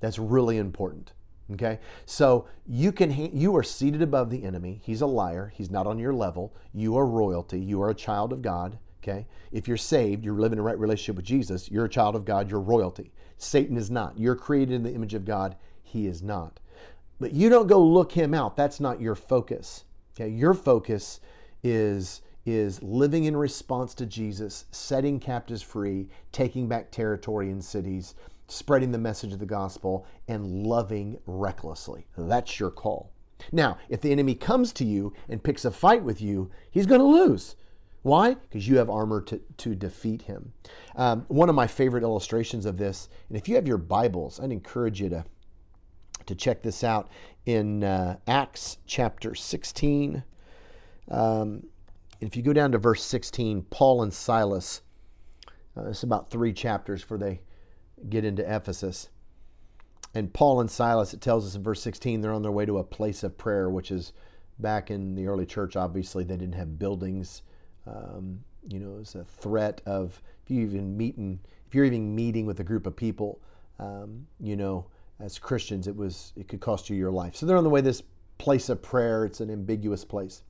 That's 0.00 0.18
really 0.18 0.58
important. 0.58 1.12
Okay, 1.52 1.78
so 2.04 2.46
you 2.66 2.92
can 2.92 3.10
you 3.34 3.56
are 3.56 3.62
seated 3.62 4.02
above 4.02 4.28
the 4.28 4.44
enemy. 4.44 4.80
He's 4.84 5.00
a 5.00 5.06
liar. 5.06 5.50
He's 5.54 5.70
not 5.70 5.86
on 5.86 5.98
your 5.98 6.12
level. 6.12 6.54
You 6.74 6.96
are 6.98 7.06
royalty. 7.06 7.58
You 7.58 7.80
are 7.82 7.90
a 7.90 7.94
child 7.94 8.32
of 8.32 8.42
God. 8.42 8.78
Okay, 9.02 9.26
if 9.50 9.66
you're 9.66 9.78
saved, 9.78 10.24
you're 10.24 10.34
living 10.34 10.58
in 10.58 10.60
a 10.60 10.66
right 10.66 10.78
relationship 10.78 11.16
with 11.16 11.24
Jesus. 11.24 11.70
You're 11.70 11.86
a 11.86 11.90
child 11.90 12.16
of 12.16 12.26
God. 12.26 12.50
You're 12.50 12.60
royalty. 12.60 13.12
Satan 13.38 13.78
is 13.78 13.90
not. 13.90 14.18
You're 14.18 14.36
created 14.36 14.74
in 14.74 14.82
the 14.82 14.92
image 14.92 15.14
of 15.14 15.24
God. 15.24 15.56
He 15.82 16.06
is 16.06 16.22
not. 16.22 16.60
But 17.18 17.32
you 17.32 17.48
don't 17.48 17.66
go 17.66 17.82
look 17.82 18.12
him 18.12 18.34
out. 18.34 18.56
That's 18.56 18.80
not 18.80 19.00
your 19.00 19.14
focus. 19.14 19.84
Okay, 20.14 20.28
your 20.28 20.52
focus 20.52 21.20
is 21.62 22.20
is 22.44 22.82
living 22.82 23.24
in 23.24 23.36
response 23.36 23.94
to 23.94 24.06
Jesus, 24.06 24.66
setting 24.70 25.20
captives 25.20 25.62
free, 25.62 26.08
taking 26.32 26.68
back 26.68 26.90
territory 26.90 27.50
in 27.50 27.60
cities 27.60 28.14
spreading 28.48 28.90
the 28.90 28.98
message 28.98 29.32
of 29.32 29.38
the 29.38 29.46
gospel, 29.46 30.06
and 30.26 30.66
loving 30.66 31.18
recklessly. 31.26 32.06
That's 32.16 32.58
your 32.58 32.70
call. 32.70 33.12
Now, 33.52 33.78
if 33.88 34.00
the 34.00 34.10
enemy 34.10 34.34
comes 34.34 34.72
to 34.74 34.84
you 34.84 35.12
and 35.28 35.42
picks 35.42 35.64
a 35.64 35.70
fight 35.70 36.02
with 36.02 36.20
you, 36.20 36.50
he's 36.70 36.86
going 36.86 37.00
to 37.00 37.06
lose. 37.06 37.56
Why? 38.02 38.34
Because 38.34 38.66
you 38.66 38.78
have 38.78 38.88
armor 38.88 39.20
to, 39.22 39.40
to 39.58 39.74
defeat 39.74 40.22
him. 40.22 40.52
Um, 40.96 41.24
one 41.28 41.48
of 41.48 41.54
my 41.54 41.66
favorite 41.66 42.02
illustrations 42.02 42.64
of 42.64 42.78
this, 42.78 43.08
and 43.28 43.36
if 43.36 43.48
you 43.48 43.54
have 43.56 43.68
your 43.68 43.78
Bibles, 43.78 44.40
I'd 44.40 44.50
encourage 44.52 45.00
you 45.00 45.08
to, 45.10 45.24
to 46.26 46.34
check 46.34 46.62
this 46.62 46.82
out 46.82 47.08
in 47.44 47.84
uh, 47.84 48.16
Acts 48.26 48.78
chapter 48.86 49.34
16. 49.34 50.22
Um, 51.10 51.66
if 52.20 52.36
you 52.36 52.42
go 52.42 52.52
down 52.52 52.72
to 52.72 52.78
verse 52.78 53.02
16, 53.04 53.62
Paul 53.70 54.02
and 54.02 54.12
Silas, 54.12 54.82
uh, 55.76 55.88
it's 55.88 56.02
about 56.02 56.30
three 56.30 56.52
chapters 56.52 57.02
for 57.02 57.18
they 57.18 57.40
get 58.08 58.24
into 58.24 58.42
Ephesus. 58.42 59.08
And 60.14 60.32
Paul 60.32 60.60
and 60.60 60.70
Silas, 60.70 61.12
it 61.12 61.20
tells 61.20 61.46
us 61.46 61.54
in 61.54 61.62
verse 61.62 61.82
16, 61.82 62.20
they're 62.20 62.32
on 62.32 62.42
their 62.42 62.52
way 62.52 62.66
to 62.66 62.78
a 62.78 62.84
place 62.84 63.22
of 63.22 63.36
prayer, 63.36 63.68
which 63.68 63.90
is 63.90 64.12
back 64.58 64.90
in 64.90 65.14
the 65.14 65.26
early 65.26 65.46
church, 65.46 65.76
obviously, 65.76 66.24
they 66.24 66.36
didn't 66.36 66.54
have 66.54 66.78
buildings. 66.78 67.42
Um, 67.86 68.40
you 68.66 68.80
know, 68.80 68.98
it's 69.00 69.14
a 69.14 69.24
threat 69.24 69.80
of 69.86 70.20
if 70.44 70.50
you 70.50 70.62
even 70.62 70.96
meeting, 70.96 71.40
if 71.66 71.74
you're 71.74 71.84
even 71.84 72.14
meeting 72.14 72.46
with 72.46 72.60
a 72.60 72.64
group 72.64 72.86
of 72.86 72.96
people, 72.96 73.40
um, 73.78 74.26
you 74.40 74.56
know, 74.56 74.86
as 75.20 75.38
Christians, 75.38 75.86
it 75.86 75.96
was 75.96 76.32
it 76.36 76.48
could 76.48 76.60
cost 76.60 76.90
you 76.90 76.96
your 76.96 77.12
life. 77.12 77.36
So 77.36 77.46
they're 77.46 77.56
on 77.56 77.64
the 77.64 77.70
way 77.70 77.80
this 77.80 78.02
place 78.38 78.68
of 78.68 78.82
prayer. 78.82 79.24
It's 79.24 79.40
an 79.40 79.50
ambiguous 79.50 80.04
place. 80.04 80.42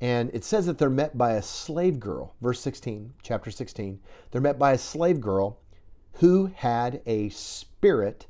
And 0.00 0.30
it 0.34 0.44
says 0.44 0.66
that 0.66 0.76
they're 0.76 0.90
met 0.90 1.16
by 1.16 1.32
a 1.32 1.42
slave 1.42 1.98
girl, 1.98 2.34
verse 2.42 2.60
16, 2.60 3.14
chapter 3.22 3.50
16. 3.50 3.98
They're 4.30 4.42
met 4.42 4.58
by 4.58 4.72
a 4.72 4.78
slave 4.78 5.20
girl 5.20 5.58
who 6.18 6.50
had 6.54 7.02
a 7.06 7.28
spirit 7.30 8.26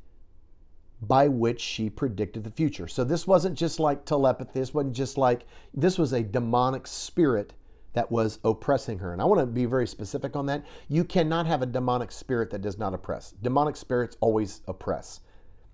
by 1.02 1.28
which 1.28 1.60
she 1.60 1.90
predicted 1.90 2.42
the 2.42 2.50
future. 2.50 2.88
So 2.88 3.04
this 3.04 3.26
wasn't 3.26 3.56
just 3.56 3.78
like 3.78 4.04
telepathy, 4.04 4.60
this 4.60 4.74
wasn't 4.74 4.96
just 4.96 5.18
like, 5.18 5.46
this 5.74 5.98
was 5.98 6.12
a 6.12 6.22
demonic 6.22 6.86
spirit 6.86 7.52
that 7.92 8.10
was 8.10 8.38
oppressing 8.44 8.98
her. 8.98 9.12
And 9.12 9.22
I 9.22 9.24
want 9.24 9.40
to 9.40 9.46
be 9.46 9.66
very 9.66 9.86
specific 9.86 10.36
on 10.36 10.46
that. 10.46 10.64
You 10.88 11.04
cannot 11.04 11.46
have 11.46 11.62
a 11.62 11.66
demonic 11.66 12.12
spirit 12.12 12.50
that 12.50 12.60
does 12.62 12.78
not 12.78 12.94
oppress. 12.94 13.32
Demonic 13.42 13.76
spirits 13.76 14.16
always 14.20 14.62
oppress, 14.66 15.20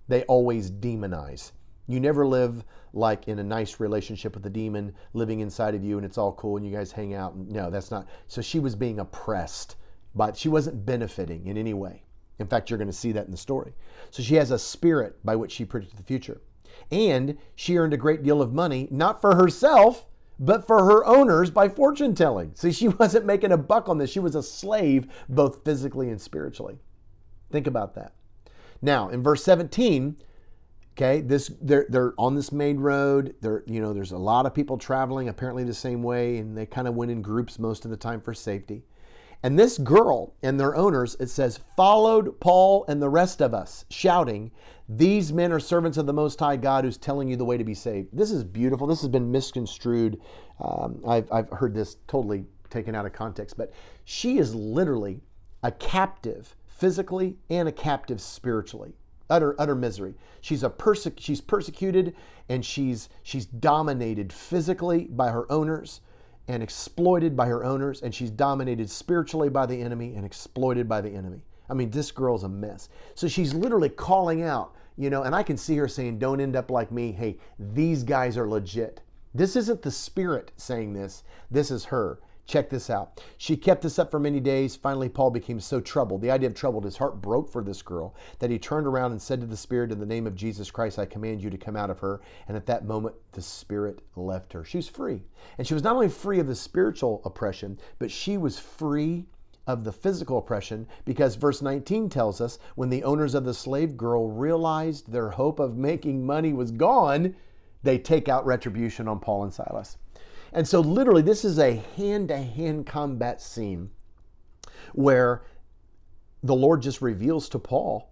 they 0.07 0.23
always 0.23 0.69
demonize. 0.69 1.51
You 1.87 1.99
never 1.99 2.25
live 2.25 2.63
like 2.93 3.27
in 3.27 3.39
a 3.39 3.43
nice 3.43 3.79
relationship 3.79 4.35
with 4.35 4.43
the 4.43 4.49
demon 4.49 4.93
living 5.13 5.39
inside 5.39 5.75
of 5.75 5.83
you 5.83 5.97
and 5.97 6.05
it's 6.05 6.17
all 6.17 6.33
cool 6.33 6.57
and 6.57 6.65
you 6.65 6.71
guys 6.71 6.91
hang 6.91 7.13
out. 7.13 7.35
No, 7.35 7.69
that's 7.69 7.91
not. 7.91 8.07
So 8.27 8.41
she 8.41 8.59
was 8.59 8.75
being 8.75 8.99
oppressed, 8.99 9.75
but 10.15 10.37
she 10.37 10.49
wasn't 10.49 10.85
benefiting 10.85 11.47
in 11.47 11.57
any 11.57 11.73
way. 11.73 12.03
In 12.39 12.47
fact, 12.47 12.69
you're 12.69 12.77
going 12.77 12.87
to 12.87 12.93
see 12.93 13.11
that 13.11 13.25
in 13.25 13.31
the 13.31 13.37
story. 13.37 13.73
So 14.11 14.23
she 14.23 14.35
has 14.35 14.51
a 14.51 14.59
spirit 14.59 15.23
by 15.23 15.35
which 15.35 15.51
she 15.51 15.65
predicted 15.65 15.99
the 15.99 16.03
future. 16.03 16.41
And 16.91 17.37
she 17.55 17.77
earned 17.77 17.93
a 17.93 17.97
great 17.97 18.23
deal 18.23 18.41
of 18.41 18.53
money, 18.53 18.87
not 18.91 19.21
for 19.21 19.35
herself, 19.35 20.05
but 20.39 20.65
for 20.65 20.83
her 20.85 21.05
owners 21.05 21.51
by 21.51 21.69
fortune 21.69 22.15
telling. 22.15 22.53
See, 22.55 22.71
she 22.71 22.87
wasn't 22.99 23.25
making 23.25 23.51
a 23.51 23.57
buck 23.57 23.87
on 23.87 23.97
this. 23.97 24.09
She 24.09 24.19
was 24.19 24.35
a 24.35 24.43
slave, 24.43 25.07
both 25.29 25.63
physically 25.63 26.09
and 26.09 26.19
spiritually. 26.19 26.79
Think 27.51 27.67
about 27.67 27.95
that. 27.95 28.13
Now, 28.81 29.09
in 29.09 29.23
verse 29.23 29.43
17, 29.43 30.17
okay, 30.93 31.21
this 31.21 31.51
they're 31.61 31.85
they're 31.87 32.13
on 32.17 32.35
this 32.35 32.51
main 32.51 32.79
road. 32.79 33.35
There, 33.41 33.63
you 33.67 33.79
know, 33.79 33.93
there's 33.93 34.11
a 34.11 34.17
lot 34.17 34.45
of 34.45 34.53
people 34.53 34.77
traveling 34.77 35.29
apparently 35.29 35.63
the 35.63 35.73
same 35.73 36.03
way, 36.03 36.37
and 36.37 36.57
they 36.57 36.65
kind 36.65 36.87
of 36.87 36.95
went 36.95 37.11
in 37.11 37.21
groups 37.21 37.59
most 37.59 37.85
of 37.85 37.91
the 37.91 37.97
time 37.97 38.19
for 38.19 38.33
safety. 38.33 38.83
And 39.43 39.59
this 39.59 39.77
girl 39.77 40.33
and 40.41 40.57
their 40.57 40.73
owners, 40.73 41.17
it 41.19 41.29
says, 41.29 41.59
followed 41.75 42.39
Paul 42.39 42.85
and 42.87 43.01
the 43.01 43.09
rest 43.09 43.41
of 43.41 43.53
us, 43.53 43.83
shouting, 43.89 44.51
These 44.87 45.33
men 45.33 45.51
are 45.51 45.59
servants 45.59 45.97
of 45.97 46.05
the 46.05 46.13
Most 46.13 46.39
High 46.39 46.55
God 46.55 46.85
who's 46.85 46.97
telling 46.97 47.27
you 47.27 47.35
the 47.35 47.43
way 47.43 47.57
to 47.57 47.63
be 47.65 47.73
saved. 47.73 48.07
This 48.13 48.31
is 48.31 48.45
beautiful. 48.45 48.87
This 48.87 49.01
has 49.01 49.09
been 49.09 49.31
misconstrued. 49.31 50.21
Um, 50.61 51.01
I've, 51.05 51.29
I've 51.29 51.49
heard 51.49 51.73
this 51.73 51.97
totally 52.07 52.45
taken 52.69 52.95
out 52.95 53.05
of 53.05 53.11
context, 53.11 53.57
but 53.57 53.73
she 54.05 54.37
is 54.37 54.55
literally 54.55 55.19
a 55.61 55.71
captive 55.71 56.55
physically 56.65 57.35
and 57.49 57.67
a 57.67 57.71
captive 57.71 58.21
spiritually. 58.21 58.93
Utter, 59.29 59.55
utter 59.59 59.75
misery. 59.75 60.15
She's 60.41 60.63
a 60.63 60.69
perse- 60.69 61.07
she's 61.17 61.41
persecuted 61.41 62.15
and 62.49 62.65
she's 62.65 63.09
she's 63.23 63.45
dominated 63.45 64.33
physically 64.33 65.05
by 65.05 65.31
her 65.31 65.49
owners 65.51 66.01
and 66.47 66.61
exploited 66.61 67.35
by 67.35 67.47
her 67.47 67.63
owners, 67.63 68.01
and 68.01 68.13
she's 68.13 68.29
dominated 68.29 68.89
spiritually 68.89 69.49
by 69.49 69.65
the 69.65 69.81
enemy 69.81 70.13
and 70.15 70.25
exploited 70.25 70.89
by 70.89 71.01
the 71.01 71.09
enemy. 71.09 71.41
I 71.69 71.73
mean, 71.73 71.89
this 71.89 72.11
girl's 72.11 72.43
a 72.43 72.49
mess. 72.49 72.89
So 73.15 73.27
she's 73.27 73.53
literally 73.53 73.89
calling 73.89 74.43
out, 74.43 74.75
you 74.97 75.09
know, 75.09 75.23
and 75.23 75.33
I 75.33 75.43
can 75.43 75.57
see 75.57 75.77
her 75.77 75.87
saying, 75.87 76.19
Don't 76.19 76.41
end 76.41 76.55
up 76.55 76.69
like 76.69 76.91
me. 76.91 77.11
Hey, 77.11 77.37
these 77.57 78.03
guys 78.03 78.37
are 78.37 78.47
legit. 78.47 79.01
This 79.33 79.55
isn't 79.55 79.81
the 79.81 79.91
spirit 79.91 80.51
saying 80.57 80.93
this, 80.93 81.23
this 81.49 81.71
is 81.71 81.85
her. 81.85 82.19
Check 82.45 82.69
this 82.69 82.89
out. 82.89 83.23
She 83.37 83.55
kept 83.55 83.81
this 83.81 83.97
up 83.97 84.11
for 84.11 84.19
many 84.19 84.41
days. 84.41 84.75
Finally, 84.75 85.07
Paul 85.09 85.31
became 85.31 85.61
so 85.61 85.79
troubled. 85.79 86.21
The 86.21 86.31
idea 86.31 86.49
of 86.49 86.55
troubled, 86.55 86.83
his 86.83 86.97
heart 86.97 87.21
broke 87.21 87.49
for 87.49 87.63
this 87.63 87.81
girl 87.81 88.15
that 88.39 88.51
he 88.51 88.59
turned 88.59 88.85
around 88.85 89.11
and 89.11 89.21
said 89.21 89.39
to 89.39 89.47
the 89.47 89.55
Spirit, 89.55 89.93
In 89.93 89.99
the 89.99 90.05
name 90.05 90.27
of 90.27 90.35
Jesus 90.35 90.69
Christ, 90.69 90.99
I 90.99 91.05
command 91.05 91.41
you 91.41 91.49
to 91.49 91.57
come 91.57 91.77
out 91.77 91.89
of 91.89 91.99
her. 91.99 92.19
And 92.49 92.57
at 92.57 92.65
that 92.65 92.85
moment, 92.85 93.15
the 93.31 93.41
Spirit 93.41 94.01
left 94.17 94.51
her. 94.51 94.65
She 94.65 94.77
was 94.77 94.89
free. 94.89 95.21
And 95.57 95.65
she 95.65 95.73
was 95.73 95.83
not 95.83 95.95
only 95.95 96.09
free 96.09 96.39
of 96.39 96.47
the 96.47 96.55
spiritual 96.55 97.21
oppression, 97.23 97.79
but 97.97 98.11
she 98.11 98.37
was 98.37 98.59
free 98.59 99.25
of 99.65 99.85
the 99.85 99.93
physical 99.93 100.37
oppression 100.37 100.85
because 101.05 101.35
verse 101.35 101.61
19 101.61 102.09
tells 102.09 102.41
us 102.41 102.59
when 102.75 102.89
the 102.89 103.05
owners 103.05 103.33
of 103.33 103.45
the 103.45 103.53
slave 103.53 103.95
girl 103.95 104.29
realized 104.29 105.09
their 105.09 105.29
hope 105.29 105.59
of 105.59 105.77
making 105.77 106.25
money 106.25 106.51
was 106.51 106.71
gone, 106.71 107.33
they 107.83 107.97
take 107.97 108.27
out 108.27 108.45
retribution 108.45 109.07
on 109.07 109.19
Paul 109.19 109.43
and 109.43 109.53
Silas. 109.53 109.97
And 110.53 110.67
so, 110.67 110.81
literally, 110.81 111.23
this 111.23 111.43
is 111.43 111.57
a 111.57 111.83
hand 111.97 112.27
to 112.27 112.37
hand 112.37 112.85
combat 112.85 113.41
scene 113.41 113.89
where 114.93 115.41
the 116.43 116.53
Lord 116.53 116.83
just 116.83 117.01
reveals 117.01 117.49
to 117.49 117.59
Paul 117.59 118.11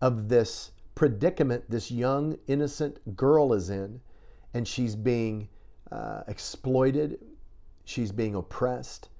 of 0.00 0.30
this 0.30 0.72
predicament 0.94 1.64
this 1.68 1.90
young, 1.90 2.38
innocent 2.46 3.14
girl 3.14 3.52
is 3.52 3.68
in, 3.68 4.00
and 4.54 4.66
she's 4.66 4.96
being 4.96 5.48
uh, 5.92 6.22
exploited, 6.26 7.18
she's 7.84 8.10
being 8.10 8.34
oppressed. 8.34 9.10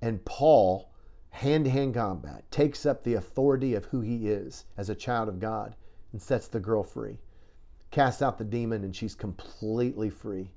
And 0.00 0.24
Paul, 0.24 0.90
hand 1.30 1.66
to 1.66 1.70
hand 1.70 1.94
combat, 1.94 2.50
takes 2.50 2.84
up 2.84 3.04
the 3.04 3.14
authority 3.14 3.74
of 3.74 3.84
who 3.86 4.00
he 4.00 4.28
is 4.28 4.64
as 4.76 4.90
a 4.90 4.96
child 4.96 5.28
of 5.28 5.38
God 5.38 5.76
and 6.10 6.20
sets 6.20 6.48
the 6.48 6.58
girl 6.58 6.82
free. 6.82 7.20
Casts 7.92 8.22
out 8.22 8.38
the 8.38 8.44
demon, 8.44 8.82
and 8.82 8.96
she's 8.96 9.14
completely 9.14 10.10
free 10.10 10.50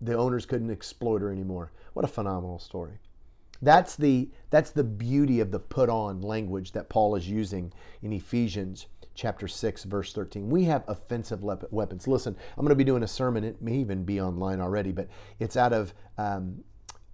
the 0.00 0.16
owners 0.16 0.46
couldn't 0.46 0.70
exploit 0.70 1.20
her 1.22 1.30
anymore. 1.30 1.72
What 1.92 2.04
a 2.04 2.08
phenomenal 2.08 2.58
story. 2.58 2.98
That's 3.62 3.96
the, 3.96 4.30
that's 4.48 4.70
the 4.70 4.84
beauty 4.84 5.40
of 5.40 5.50
the 5.50 5.58
put 5.58 5.90
on 5.90 6.22
language 6.22 6.72
that 6.72 6.88
Paul 6.88 7.14
is 7.16 7.28
using 7.28 7.72
in 8.02 8.12
Ephesians 8.12 8.86
chapter 9.14 9.46
6, 9.46 9.84
verse 9.84 10.12
13. 10.14 10.48
We 10.48 10.64
have 10.64 10.84
offensive 10.88 11.42
weapons. 11.42 12.08
Listen, 12.08 12.34
I'm 12.56 12.64
going 12.64 12.70
to 12.70 12.74
be 12.74 12.84
doing 12.84 13.02
a 13.02 13.08
sermon. 13.08 13.44
It 13.44 13.60
may 13.60 13.76
even 13.76 14.04
be 14.04 14.20
online 14.20 14.60
already, 14.60 14.92
but 14.92 15.08
it's 15.38 15.56
out 15.56 15.74
of 15.74 15.92
um, 16.16 16.64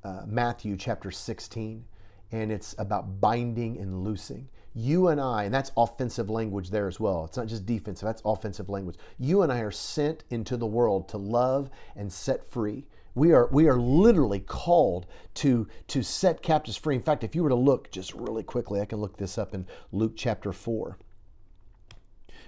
uh, 0.04 0.22
Matthew 0.26 0.76
chapter 0.76 1.10
16, 1.10 1.84
and 2.32 2.50
it's 2.50 2.74
about 2.78 3.20
binding 3.20 3.78
and 3.78 4.04
loosing. 4.04 4.48
You 4.74 5.08
and 5.08 5.20
I, 5.20 5.44
and 5.44 5.54
that's 5.54 5.72
offensive 5.76 6.28
language 6.28 6.70
there 6.70 6.86
as 6.86 7.00
well. 7.00 7.24
It's 7.24 7.36
not 7.36 7.46
just 7.46 7.64
defensive, 7.64 8.06
that's 8.06 8.22
offensive 8.24 8.68
language. 8.68 8.96
You 9.18 9.42
and 9.42 9.50
I 9.50 9.60
are 9.60 9.70
sent 9.70 10.24
into 10.28 10.56
the 10.56 10.66
world 10.66 11.08
to 11.10 11.16
love 11.16 11.70
and 11.94 12.12
set 12.12 12.46
free. 12.46 12.86
We 13.14 13.32
are, 13.32 13.48
we 13.50 13.68
are 13.68 13.78
literally 13.78 14.40
called 14.40 15.06
to, 15.36 15.66
to 15.88 16.02
set 16.02 16.42
captives 16.42 16.76
free. 16.76 16.94
In 16.94 17.02
fact, 17.02 17.24
if 17.24 17.34
you 17.34 17.42
were 17.42 17.48
to 17.48 17.54
look 17.54 17.90
just 17.90 18.12
really 18.12 18.42
quickly, 18.42 18.82
I 18.82 18.84
can 18.84 19.00
look 19.00 19.16
this 19.16 19.38
up 19.38 19.54
in 19.54 19.66
Luke 19.92 20.12
chapter 20.14 20.52
4 20.52 20.98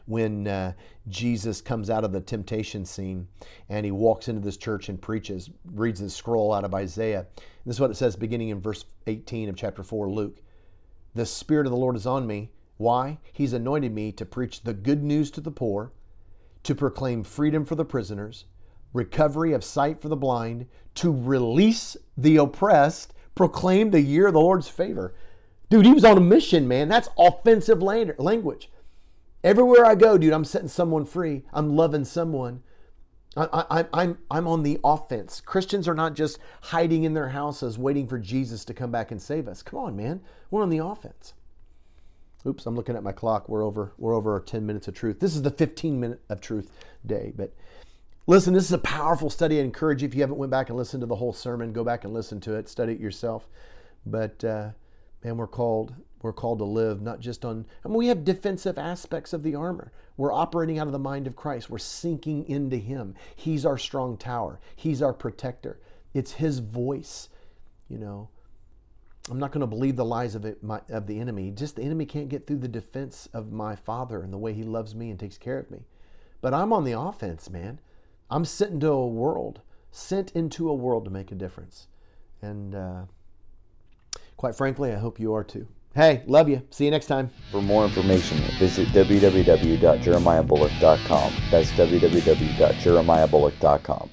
when 0.09 0.49
uh, 0.49 0.73
Jesus 1.07 1.61
comes 1.61 1.91
out 1.91 2.03
of 2.03 2.13
the 2.13 2.21
temptation 2.21 2.87
scene 2.87 3.29
and 3.69 3.85
he 3.85 3.93
walks 3.93 4.27
into 4.27 4.41
this 4.41 4.57
church 4.57 4.89
and 4.89 5.01
preaches, 5.01 5.51
reads 5.75 6.01
the 6.01 6.09
scroll 6.09 6.53
out 6.53 6.65
of 6.65 6.75
Isaiah. 6.75 7.27
this 7.67 7.77
is 7.77 7.81
what 7.81 7.91
it 7.91 7.97
says 7.97 8.17
beginning 8.17 8.49
in 8.49 8.61
verse 8.61 8.87
18 9.07 9.51
of 9.51 9.57
chapter 9.57 9.83
4, 9.83 10.09
Luke. 10.09 10.41
The 11.15 11.27
Spirit 11.27 11.67
of 11.67 11.73
the 11.73 11.79
Lord 11.79 11.95
is 11.95 12.07
on 12.07 12.27
me. 12.27 12.51
Why? 12.79 13.19
He's 13.33 13.53
anointed 13.53 13.93
me 13.93 14.11
to 14.13 14.25
preach 14.25 14.63
the 14.63 14.73
good 14.73 15.03
news 15.03 15.31
to 15.33 15.43
the 15.43 15.51
poor, 15.51 15.93
to 16.63 16.75
proclaim 16.75 17.23
freedom 17.23 17.67
for 17.67 17.75
the 17.75 17.85
prisoners, 17.85 18.47
recovery 18.95 19.53
of 19.53 19.63
sight 19.63 20.01
for 20.01 20.09
the 20.09 20.17
blind, 20.17 20.67
to 20.95 21.13
release 21.13 21.99
the 22.17 22.39
oppressed, 22.39 23.13
proclaim 23.35 23.91
the 23.91 24.01
year 24.01 24.29
of 24.29 24.33
the 24.33 24.41
Lord's 24.41 24.69
favor. 24.69 25.15
Dude, 25.69 25.85
he 25.85 25.93
was 25.93 26.05
on 26.05 26.17
a 26.17 26.21
mission, 26.21 26.67
man. 26.67 26.89
That's 26.89 27.11
offensive 27.19 27.83
language. 27.83 28.71
Everywhere 29.45 29.85
I 29.85 29.95
go, 29.95 30.19
dude, 30.19 30.33
I'm 30.33 30.45
setting 30.45 30.69
someone 30.69 31.05
free. 31.05 31.45
I'm 31.53 31.77
loving 31.77 32.05
someone. 32.05 32.63
I, 33.37 33.65
I, 33.71 33.85
I'm, 33.93 34.19
I'm 34.31 34.49
on 34.49 34.63
the 34.63 34.79
offense. 34.83 35.41
Christians 35.41 35.87
are 35.87 35.95
not 35.95 36.15
just 36.15 36.39
hiding 36.63 37.05
in 37.05 37.15
their 37.15 37.29
houses 37.29 37.79
waiting 37.79 38.09
for 38.09 38.19
Jesus 38.19 38.65
to 38.65 38.75
come 38.75 38.91
back 38.91 39.11
and 39.11 39.23
save 39.23 39.47
us. 39.47 39.63
Come 39.63 39.79
on, 39.79 39.97
man. 39.97 40.21
We're 40.51 40.63
on 40.63 40.71
the 40.71 40.85
offense. 40.85 41.35
Oops, 42.47 42.65
I'm 42.67 42.75
looking 42.75 42.97
at 42.97 43.03
my 43.03 43.13
clock. 43.13 43.49
We're 43.49 43.65
over, 43.65 43.93
we're 43.99 44.15
over 44.15 44.33
our 44.33 44.41
10 44.41 44.67
minutes 44.67 44.89
of 44.89 44.95
truth. 44.95 45.21
This 45.21 45.37
is 45.37 45.43
the 45.43 45.51
15 45.51 46.01
minute 46.01 46.21
of 46.29 46.41
truth 46.41 46.73
day. 47.07 47.33
But 47.37 47.53
Listen, 48.29 48.53
this 48.53 48.65
is 48.65 48.73
a 48.73 48.79
powerful 48.79 49.31
study. 49.31 49.59
I 49.59 49.63
encourage 49.63 50.03
you, 50.03 50.09
if 50.09 50.15
you 50.15 50.21
haven't 50.21 50.37
went 50.37 50.51
back 50.51 50.69
and 50.69 50.77
listened 50.77 51.01
to 51.01 51.07
the 51.07 51.17
whole 51.17 51.33
sermon, 51.33 51.73
go 51.73 51.83
back 51.83 52.05
and 52.05 52.13
listen 52.13 52.41
to 52.43 52.57
it, 52.57 52.69
study 52.69 52.93
it 52.93 53.01
yourself. 53.01 53.49
But 54.05 54.45
uh, 54.45 54.73
man, 55.23 55.37
we're 55.37 55.47
called 55.47 55.95
we're 56.23 56.33
called 56.33 56.59
to 56.59 56.65
live 56.65 57.01
not 57.01 57.21
just 57.21 57.45
on. 57.45 57.67
I 57.85 57.89
mean, 57.89 57.97
we 57.97 58.09
have 58.09 58.25
defensive 58.25 58.79
aspects 58.79 59.33
of 59.33 59.43
the 59.43 59.55
armor. 59.55 59.93
We're 60.17 60.33
operating 60.33 60.79
out 60.79 60.87
of 60.89 60.93
the 60.93 60.99
mind 60.99 61.27
of 61.27 61.37
Christ. 61.37 61.71
We're 61.71 61.79
sinking 61.79 62.49
into 62.49 62.77
Him. 62.77 63.15
He's 63.37 63.65
our 63.65 63.79
strong 63.79 64.17
tower. 64.17 64.61
He's 64.75 65.01
our 65.01 65.13
protector. 65.13 65.81
It's 66.15 66.33
His 66.33 66.59
voice. 66.59 67.29
You 67.89 67.99
know, 67.99 68.31
I'm 69.31 69.39
not 69.39 69.53
going 69.53 69.61
to 69.61 69.67
believe 69.67 69.97
the 69.97 70.05
lies 70.05 70.35
of 70.35 70.45
it 70.45 70.63
my, 70.63 70.81
of 70.89 71.07
the 71.07 71.21
enemy. 71.21 71.53
Just 71.53 71.77
the 71.77 71.83
enemy 71.83 72.05
can't 72.05 72.29
get 72.29 72.47
through 72.47 72.59
the 72.59 72.69
defense 72.69 73.29
of 73.33 73.53
my 73.53 73.77
Father 73.77 74.21
and 74.23 74.33
the 74.33 74.39
way 74.39 74.53
He 74.53 74.65
loves 74.65 74.95
me 74.95 75.11
and 75.11 75.21
takes 75.21 75.39
care 75.39 75.59
of 75.59 75.71
me. 75.71 75.87
But 76.41 76.55
I'm 76.55 76.73
on 76.73 76.85
the 76.85 76.99
offense, 76.99 77.49
man. 77.49 77.81
I'm 78.31 78.45
sent 78.45 78.73
into 78.73 78.89
a 78.89 79.07
world, 79.07 79.61
sent 79.91 80.33
into 80.33 80.69
a 80.69 80.75
world 80.75 81.05
to 81.05 81.11
make 81.11 81.33
a 81.33 81.37
difference, 81.37 81.87
and 82.43 82.75
uh, 82.75 83.03
quite 84.39 84.55
frankly, 84.55 84.93
I 84.93 84.99
hope 84.99 85.21
you 85.21 85.35
are 85.35 85.45
too. 85.45 85.69
Hey, 85.95 86.23
love 86.27 86.49
you. 86.49 86.63
See 86.71 86.87
you 86.87 86.91
next 86.91 87.05
time. 87.07 87.29
For 87.51 87.61
more 87.61 87.85
information, 87.85 88.39
visit 88.59 88.89
www.jeremiahbullock.com. 88.89 91.33
That's 91.51 91.71
www.jeremiahbullock.com. 91.73 94.11